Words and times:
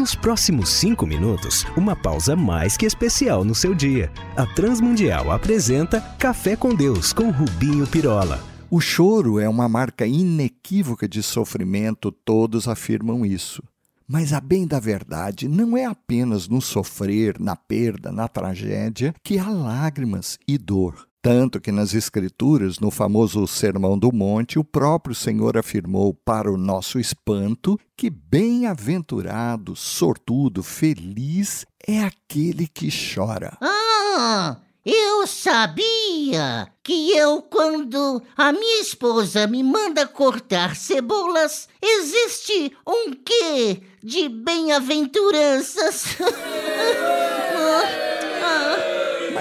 Nos 0.00 0.14
próximos 0.14 0.70
cinco 0.70 1.06
minutos, 1.06 1.66
uma 1.76 1.94
pausa 1.94 2.34
mais 2.34 2.74
que 2.74 2.86
especial 2.86 3.44
no 3.44 3.54
seu 3.54 3.74
dia. 3.74 4.10
A 4.34 4.46
Transmundial 4.46 5.30
apresenta 5.30 6.00
Café 6.18 6.56
com 6.56 6.74
Deus 6.74 7.12
com 7.12 7.30
Rubinho 7.30 7.86
Pirola. 7.86 8.42
O 8.70 8.80
choro 8.80 9.38
é 9.38 9.46
uma 9.46 9.68
marca 9.68 10.06
inequívoca 10.06 11.06
de 11.06 11.22
sofrimento, 11.22 12.10
todos 12.10 12.66
afirmam 12.66 13.26
isso. 13.26 13.62
Mas 14.08 14.32
a 14.32 14.40
bem 14.40 14.66
da 14.66 14.80
verdade, 14.80 15.46
não 15.46 15.76
é 15.76 15.84
apenas 15.84 16.48
no 16.48 16.62
sofrer, 16.62 17.38
na 17.38 17.54
perda, 17.54 18.10
na 18.10 18.26
tragédia, 18.26 19.14
que 19.22 19.38
há 19.38 19.50
lágrimas 19.50 20.38
e 20.48 20.56
dor. 20.56 21.09
Tanto 21.22 21.60
que 21.60 21.70
nas 21.70 21.92
Escrituras, 21.92 22.78
no 22.78 22.90
famoso 22.90 23.46
Sermão 23.46 23.98
do 23.98 24.10
Monte, 24.10 24.58
o 24.58 24.64
próprio 24.64 25.14
Senhor 25.14 25.58
afirmou, 25.58 26.14
para 26.14 26.50
o 26.50 26.56
nosso 26.56 26.98
espanto, 26.98 27.78
que 27.94 28.08
bem-aventurado, 28.08 29.76
sortudo, 29.76 30.62
feliz 30.62 31.66
é 31.86 32.00
aquele 32.00 32.66
que 32.66 32.88
chora. 32.88 33.54
Ah! 33.60 34.56
Eu 34.82 35.26
sabia 35.26 36.72
que 36.82 37.14
eu, 37.14 37.42
quando 37.42 38.22
a 38.34 38.50
minha 38.50 38.80
esposa 38.80 39.46
me 39.46 39.62
manda 39.62 40.06
cortar 40.06 40.74
cebolas, 40.74 41.68
existe 41.82 42.74
um 42.86 43.12
quê 43.12 43.82
de 44.02 44.30
bem-aventuranças. 44.30 46.16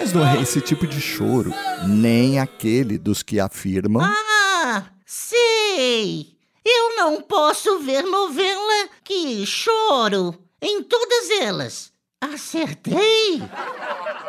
Mas 0.02 0.14
não 0.14 0.26
é 0.26 0.42
esse 0.42 0.62
tipo 0.62 0.88
de 0.88 1.02
choro, 1.02 1.54
nem 1.86 2.40
aquele 2.40 2.98
dos 2.98 3.22
que 3.22 3.38
afirmam. 3.38 4.02
Ah, 4.02 4.86
sei! 5.06 6.38
Eu 6.64 6.96
não 6.96 7.22
posso 7.22 7.80
ver 7.80 8.04
novela 8.04 8.88
que 9.04 9.46
choro 9.46 10.34
em 10.62 10.82
todas 10.84 11.30
elas. 11.42 11.92
Acertei! 12.22 13.42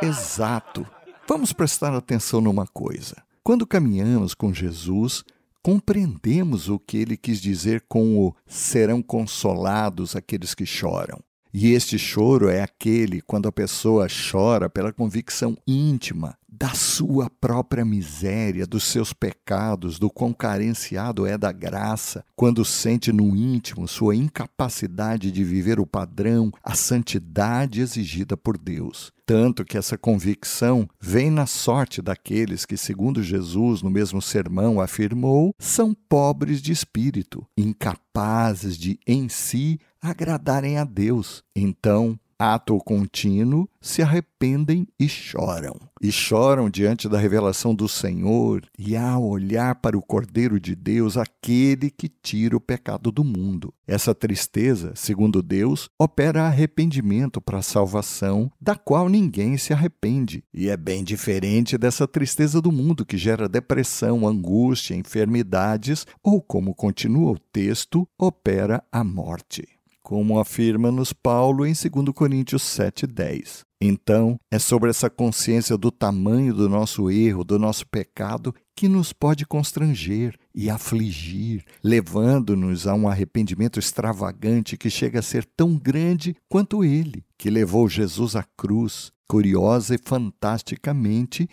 Exato. 0.02 0.84
Vamos 1.28 1.52
prestar 1.52 1.94
atenção 1.94 2.40
numa 2.40 2.66
coisa. 2.66 3.22
Quando 3.40 3.64
caminhamos 3.64 4.34
com 4.34 4.52
Jesus, 4.52 5.22
compreendemos 5.62 6.68
o 6.68 6.80
que 6.80 6.96
ele 6.96 7.16
quis 7.16 7.40
dizer 7.40 7.84
com 7.88 8.18
o 8.18 8.34
serão 8.44 9.00
consolados 9.00 10.16
aqueles 10.16 10.52
que 10.52 10.66
choram. 10.66 11.20
E 11.52 11.72
este 11.72 11.98
choro 11.98 12.48
é 12.48 12.62
aquele 12.62 13.20
quando 13.20 13.48
a 13.48 13.52
pessoa 13.52 14.06
chora 14.30 14.70
pela 14.70 14.92
convicção 14.92 15.56
íntima 15.66 16.38
da 16.60 16.74
sua 16.74 17.30
própria 17.30 17.86
miséria, 17.86 18.66
dos 18.66 18.84
seus 18.84 19.14
pecados, 19.14 19.98
do 19.98 20.10
quão 20.10 20.30
carenciado 20.30 21.26
é 21.26 21.38
da 21.38 21.50
graça, 21.50 22.22
quando 22.36 22.66
sente 22.66 23.10
no 23.10 23.34
íntimo 23.34 23.88
sua 23.88 24.14
incapacidade 24.14 25.32
de 25.32 25.42
viver 25.42 25.80
o 25.80 25.86
padrão, 25.86 26.52
a 26.62 26.74
santidade 26.74 27.80
exigida 27.80 28.36
por 28.36 28.58
Deus. 28.58 29.10
Tanto 29.24 29.64
que 29.64 29.78
essa 29.78 29.96
convicção 29.96 30.86
vem 31.00 31.30
na 31.30 31.46
sorte 31.46 32.02
daqueles 32.02 32.66
que, 32.66 32.76
segundo 32.76 33.22
Jesus 33.22 33.80
no 33.80 33.88
mesmo 33.88 34.20
sermão 34.20 34.80
afirmou, 34.80 35.54
são 35.58 35.94
pobres 35.94 36.60
de 36.60 36.72
espírito, 36.72 37.46
incapazes 37.56 38.76
de 38.76 38.98
em 39.06 39.28
si 39.30 39.78
agradarem 40.00 40.78
a 40.78 40.84
Deus. 40.84 41.42
Então, 41.54 42.18
ato 42.40 42.78
contínuo, 42.78 43.68
se 43.82 44.00
arrependem 44.00 44.88
e 44.98 45.06
choram. 45.06 45.76
E 46.00 46.10
choram 46.10 46.70
diante 46.70 47.06
da 47.06 47.18
revelação 47.18 47.74
do 47.74 47.86
Senhor 47.86 48.62
e 48.78 48.96
ao 48.96 49.22
olhar 49.22 49.74
para 49.74 49.98
o 49.98 50.00
Cordeiro 50.00 50.58
de 50.58 50.74
Deus, 50.74 51.18
aquele 51.18 51.90
que 51.90 52.08
tira 52.08 52.56
o 52.56 52.60
pecado 52.60 53.12
do 53.12 53.22
mundo. 53.22 53.74
Essa 53.86 54.14
tristeza, 54.14 54.92
segundo 54.94 55.42
Deus, 55.42 55.90
opera 55.98 56.44
arrependimento 56.44 57.42
para 57.42 57.58
a 57.58 57.62
salvação, 57.62 58.50
da 58.58 58.74
qual 58.74 59.06
ninguém 59.06 59.58
se 59.58 59.74
arrepende. 59.74 60.42
E 60.54 60.70
é 60.70 60.78
bem 60.78 61.04
diferente 61.04 61.76
dessa 61.76 62.08
tristeza 62.08 62.62
do 62.62 62.72
mundo 62.72 63.04
que 63.04 63.18
gera 63.18 63.50
depressão, 63.50 64.26
angústia, 64.26 64.94
enfermidades 64.94 66.06
ou, 66.22 66.40
como 66.40 66.74
continua 66.74 67.32
o 67.32 67.38
texto, 67.38 68.08
opera 68.18 68.82
a 68.90 69.04
morte 69.04 69.79
como 70.10 70.40
afirma-nos 70.40 71.12
Paulo 71.12 71.64
em 71.64 71.72
2 71.72 72.12
Coríntios 72.12 72.64
7,10. 72.64 73.60
Então, 73.80 74.36
é 74.50 74.58
sobre 74.58 74.90
essa 74.90 75.08
consciência 75.08 75.78
do 75.78 75.88
tamanho 75.88 76.52
do 76.52 76.68
nosso 76.68 77.08
erro, 77.12 77.44
do 77.44 77.60
nosso 77.60 77.86
pecado, 77.86 78.52
que 78.74 78.88
nos 78.88 79.12
pode 79.12 79.46
constranger 79.46 80.36
e 80.52 80.68
afligir, 80.68 81.64
levando-nos 81.80 82.88
a 82.88 82.94
um 82.96 83.08
arrependimento 83.08 83.78
extravagante 83.78 84.76
que 84.76 84.90
chega 84.90 85.20
a 85.20 85.22
ser 85.22 85.44
tão 85.44 85.76
grande 85.76 86.34
quanto 86.48 86.82
ele, 86.82 87.24
que 87.38 87.48
levou 87.48 87.88
Jesus 87.88 88.34
à 88.34 88.42
cruz, 88.56 89.12
curiosa 89.28 89.94
e 89.94 89.98
fantasticamente, 89.98 91.48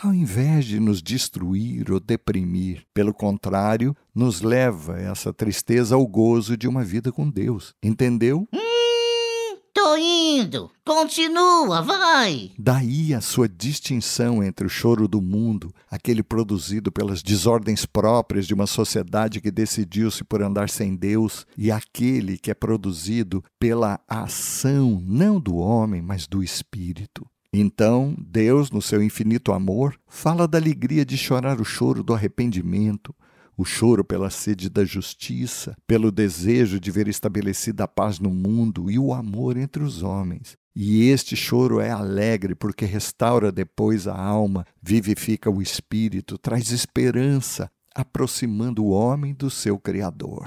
ao 0.00 0.12
invés 0.12 0.64
de 0.64 0.80
nos 0.80 1.02
destruir 1.02 1.90
ou 1.90 2.00
deprimir. 2.00 2.84
Pelo 2.94 3.12
contrário, 3.12 3.96
nos 4.14 4.40
leva 4.40 4.98
essa 4.98 5.32
tristeza 5.32 5.94
ao 5.94 6.06
gozo 6.06 6.56
de 6.56 6.68
uma 6.68 6.84
vida 6.84 7.12
com 7.12 7.28
Deus. 7.28 7.74
Entendeu? 7.82 8.46
Hum, 8.52 9.58
tô 9.72 9.96
indo. 9.96 10.70
Continua, 10.84 11.80
vai. 11.82 12.52
Daí 12.58 13.14
a 13.14 13.20
sua 13.20 13.48
distinção 13.48 14.42
entre 14.42 14.66
o 14.66 14.70
choro 14.70 15.06
do 15.06 15.20
mundo, 15.20 15.72
aquele 15.90 16.22
produzido 16.22 16.90
pelas 16.90 17.22
desordens 17.22 17.86
próprias 17.86 18.46
de 18.46 18.54
uma 18.54 18.66
sociedade 18.66 19.40
que 19.40 19.50
decidiu-se 19.50 20.24
por 20.24 20.42
andar 20.42 20.68
sem 20.68 20.96
Deus, 20.96 21.46
e 21.56 21.70
aquele 21.70 22.36
que 22.36 22.50
é 22.50 22.54
produzido 22.54 23.44
pela 23.58 24.00
ação 24.08 25.00
não 25.06 25.40
do 25.40 25.56
homem, 25.56 26.02
mas 26.02 26.26
do 26.26 26.42
Espírito. 26.42 27.26
Então, 27.54 28.16
Deus, 28.18 28.70
no 28.70 28.80
seu 28.80 29.02
infinito 29.02 29.52
amor, 29.52 29.94
fala 30.08 30.48
da 30.48 30.56
alegria 30.56 31.04
de 31.04 31.18
chorar 31.18 31.60
o 31.60 31.64
choro 31.64 32.02
do 32.02 32.14
arrependimento, 32.14 33.14
o 33.56 33.62
choro 33.62 34.02
pela 34.02 34.30
sede 34.30 34.70
da 34.70 34.86
justiça, 34.86 35.76
pelo 35.86 36.10
desejo 36.10 36.80
de 36.80 36.90
ver 36.90 37.08
estabelecida 37.08 37.84
a 37.84 37.88
paz 37.88 38.18
no 38.18 38.30
mundo 38.30 38.90
e 38.90 38.98
o 38.98 39.12
amor 39.12 39.58
entre 39.58 39.82
os 39.82 40.02
homens. 40.02 40.56
E 40.74 41.10
este 41.10 41.36
choro 41.36 41.78
é 41.78 41.90
alegre 41.90 42.54
porque 42.54 42.86
restaura 42.86 43.52
depois 43.52 44.08
a 44.08 44.18
alma, 44.18 44.66
vivifica 44.82 45.50
o 45.50 45.60
espírito, 45.60 46.38
traz 46.38 46.70
esperança, 46.70 47.70
aproximando 47.94 48.82
o 48.82 48.88
homem 48.88 49.34
do 49.34 49.50
seu 49.50 49.78
Criador. 49.78 50.44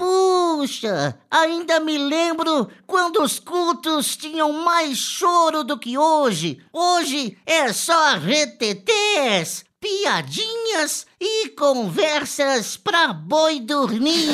Puxa, 0.66 1.16
ainda 1.30 1.78
me 1.78 1.96
lembro 1.96 2.68
quando 2.88 3.22
os 3.22 3.38
cultos 3.38 4.16
tinham 4.16 4.64
mais 4.64 4.98
choro 4.98 5.62
do 5.62 5.78
que 5.78 5.96
hoje. 5.96 6.58
Hoje 6.72 7.38
é 7.46 7.72
só 7.72 8.18
retetés, 8.18 9.64
piadinhas 9.80 11.06
e 11.20 11.50
conversas 11.50 12.76
pra 12.76 13.12
boi 13.12 13.60
dormir. 13.60 14.26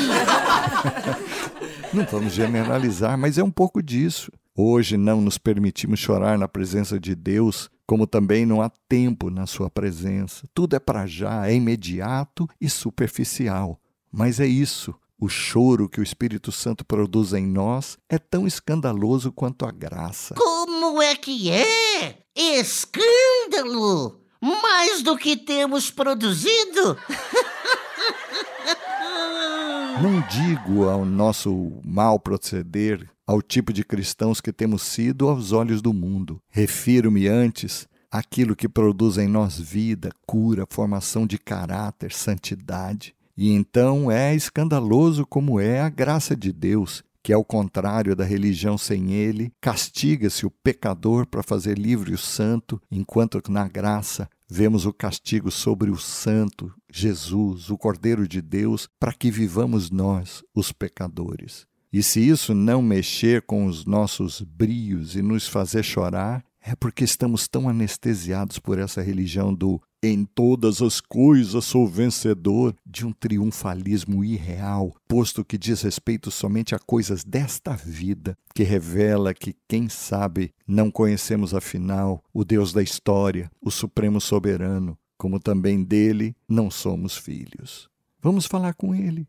não 1.93 2.03
vamos 2.05 2.33
generalizar, 2.33 3.15
mas 3.15 3.37
é 3.37 3.43
um 3.43 3.51
pouco 3.51 3.79
disso. 3.83 4.31
Hoje 4.57 4.97
não 4.97 5.21
nos 5.21 5.37
permitimos 5.37 5.99
chorar 5.99 6.35
na 6.35 6.47
presença 6.47 6.99
de 6.99 7.13
Deus, 7.13 7.69
como 7.85 8.07
também 8.07 8.43
não 8.43 8.59
há 8.59 8.71
tempo 8.89 9.29
na 9.29 9.45
sua 9.45 9.69
presença. 9.69 10.47
Tudo 10.51 10.75
é 10.75 10.79
para 10.79 11.05
já, 11.05 11.47
é 11.47 11.53
imediato 11.53 12.49
e 12.59 12.67
superficial. 12.67 13.79
Mas 14.11 14.39
é 14.39 14.47
isso. 14.47 14.95
O 15.23 15.29
choro 15.29 15.87
que 15.87 16.01
o 16.01 16.03
Espírito 16.03 16.51
Santo 16.51 16.83
produz 16.83 17.31
em 17.31 17.47
nós 17.47 17.97
é 18.09 18.19
tão 18.19 18.45
escandaloso 18.45 19.31
quanto 19.31 19.65
a 19.65 19.71
graça. 19.71 20.35
Como 20.35 21.01
é 21.01 21.15
que 21.15 21.49
é? 21.49 22.17
Escândalo! 22.35 24.19
Mais 24.41 25.01
do 25.01 25.17
que 25.17 25.37
temos 25.37 25.89
produzido? 25.89 26.97
Não 30.03 30.19
digo 30.27 30.89
ao 30.89 31.05
nosso 31.05 31.71
mal 31.85 32.19
proceder, 32.19 33.09
ao 33.25 33.41
tipo 33.41 33.71
de 33.71 33.85
cristãos 33.85 34.41
que 34.41 34.51
temos 34.51 34.81
sido 34.81 35.29
aos 35.29 35.53
olhos 35.53 35.81
do 35.81 35.93
mundo. 35.93 36.41
Refiro-me 36.49 37.29
antes 37.29 37.87
àquilo 38.11 38.57
que 38.57 38.67
produz 38.67 39.17
em 39.17 39.29
nós 39.29 39.57
vida, 39.57 40.11
cura, 40.27 40.65
formação 40.69 41.25
de 41.25 41.37
caráter, 41.37 42.11
santidade. 42.11 43.15
E 43.35 43.51
então 43.51 44.11
é 44.11 44.35
escandaloso 44.35 45.25
como 45.25 45.59
é 45.59 45.81
a 45.81 45.89
graça 45.89 46.35
de 46.35 46.51
Deus, 46.51 47.03
que, 47.23 47.31
ao 47.31 47.43
contrário 47.43 48.15
da 48.15 48.25
religião 48.25 48.77
sem 48.77 49.13
ele, 49.13 49.51
castiga-se 49.61 50.45
o 50.45 50.51
pecador 50.51 51.25
para 51.25 51.41
fazer 51.41 51.77
livre 51.77 52.13
o 52.13 52.17
santo, 52.17 52.81
enquanto 52.91 53.41
na 53.49 53.67
graça 53.67 54.29
vemos 54.47 54.85
o 54.85 54.93
castigo 54.93 55.49
sobre 55.49 55.89
o 55.89 55.97
santo, 55.97 56.71
Jesus, 56.91 57.69
o 57.69 57.77
Cordeiro 57.77 58.27
de 58.27 58.41
Deus, 58.41 58.87
para 58.99 59.13
que 59.13 59.31
vivamos 59.31 59.89
nós, 59.89 60.43
os 60.53 60.71
pecadores. 60.71 61.65
E 61.91 62.03
se 62.03 62.27
isso 62.27 62.53
não 62.53 62.81
mexer 62.81 63.43
com 63.43 63.65
os 63.65 63.85
nossos 63.85 64.41
brios 64.41 65.15
e 65.15 65.21
nos 65.21 65.47
fazer 65.47 65.83
chorar, 65.83 66.43
É 66.65 66.75
porque 66.75 67.03
estamos 67.03 67.45
tão 67.45 67.67
anestesiados 67.67 68.57
por 68.57 68.79
essa 68.79 69.01
religião 69.01 69.53
do 69.53 69.81
em 70.01 70.23
todas 70.23 70.81
as 70.81 71.01
coisas 71.01 71.63
sou 71.65 71.85
vencedor, 71.87 72.73
de 72.85 73.05
um 73.05 73.11
triunfalismo 73.11 74.23
irreal, 74.23 74.93
posto 75.07 75.43
que 75.43 75.57
diz 75.57 75.81
respeito 75.81 76.31
somente 76.31 76.73
a 76.73 76.79
coisas 76.79 77.23
desta 77.23 77.73
vida, 77.73 78.37
que 78.53 78.63
revela 78.63 79.33
que, 79.33 79.55
quem 79.67 79.89
sabe, 79.89 80.53
não 80.65 80.89
conhecemos 80.89 81.53
afinal 81.53 82.23
o 82.33 82.45
Deus 82.45 82.71
da 82.71 82.81
história, 82.81 83.51
o 83.61 83.69
Supremo 83.69 84.21
Soberano, 84.21 84.97
como 85.17 85.39
também 85.39 85.83
dele 85.83 86.35
não 86.47 86.71
somos 86.71 87.17
filhos. 87.17 87.89
Vamos 88.21 88.45
falar 88.45 88.73
com 88.73 88.95
ele. 88.95 89.27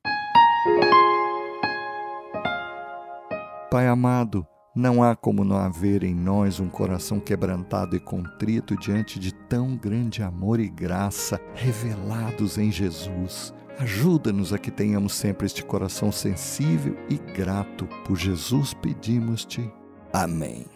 Pai 3.71 3.89
amado, 3.89 4.47
não 4.75 5.05
há 5.05 5.15
como 5.15 5.45
não 5.45 5.57
haver 5.57 6.03
em 6.03 6.15
nós 6.15 6.59
um 6.59 6.69
coração 6.69 7.21
quebrantado 7.21 7.95
e 7.95 8.01
contrito 8.01 8.77
diante 8.77 9.21
de 9.21 9.33
tão 9.33 9.77
grande 9.77 10.21
amor 10.21 10.59
e 10.59 10.69
graça 10.69 11.41
revelados 11.55 12.59
em 12.59 12.73
Jesus. 12.73 13.55
Ajuda-nos 13.79 14.53
a 14.53 14.59
que 14.59 14.73
tenhamos 14.73 15.15
sempre 15.15 15.47
este 15.47 15.65
coração 15.65 16.11
sensível 16.11 16.97
e 17.09 17.17
grato. 17.17 17.87
Por 18.05 18.17
Jesus 18.17 18.75
pedimos-te. 18.75 19.71
Amém. 20.13 20.67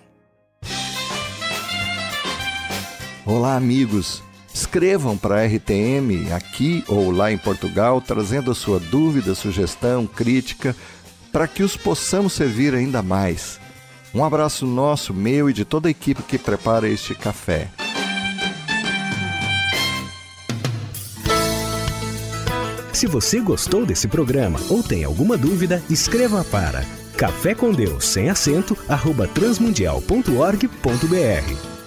Olá, 3.27 3.57
amigos. 3.57 4.23
Escrevam 4.55 5.17
para 5.17 5.41
a 5.41 5.47
RTM 5.47 6.33
aqui 6.33 6.85
ou 6.89 7.11
lá 7.11 7.33
em 7.33 7.39
Portugal, 7.39 8.01
trazendo 8.01 8.51
a 8.51 8.55
sua 8.55 8.79
dúvida, 8.79 9.35
sugestão, 9.35 10.07
crítica, 10.07 10.75
para 11.33 11.47
que 11.47 11.63
os 11.63 11.77
possamos 11.77 12.33
servir 12.33 12.75
ainda 12.75 13.03
mais. 13.03 13.61
Um 14.15 14.25
abraço 14.25 14.67
nosso, 14.67 15.13
meu 15.13 15.51
e 15.51 15.53
de 15.53 15.65
toda 15.65 15.89
a 15.89 15.91
equipe 15.91 16.23
que 16.23 16.39
prepara 16.39 16.89
este 16.89 17.15
café. 17.15 17.69
Se 22.93 23.07
você 23.07 23.39
gostou 23.39 23.87
desse 23.87 24.09
programa 24.09 24.59
ou 24.69 24.83
tem 24.83 25.05
alguma 25.05 25.37
dúvida, 25.37 25.81
escreva 25.89 26.45
para 26.45 26.85
café 27.17 27.55
com 27.55 27.73
Deus 27.73 28.05
sem 28.05 28.29
acento 28.29 28.77
arroba 28.89 29.29
transmundial.org.br 29.29 31.78